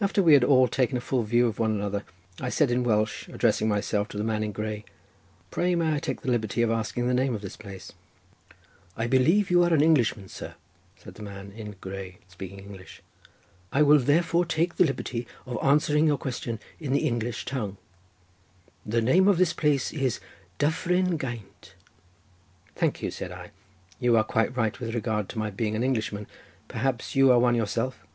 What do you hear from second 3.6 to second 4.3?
myself to the